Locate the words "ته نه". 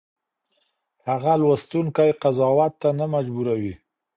2.81-3.05